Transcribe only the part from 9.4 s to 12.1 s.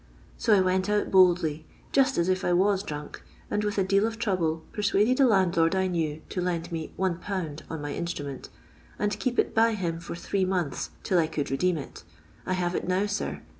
by him for three months, 'til I oonld redeem it.